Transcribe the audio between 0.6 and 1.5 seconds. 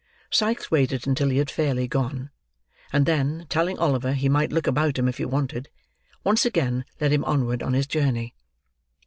waited until he